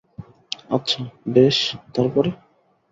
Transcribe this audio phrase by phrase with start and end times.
[0.69, 0.99] আচ্ছা,
[1.27, 1.57] বেশ,
[1.93, 2.31] তার পরে?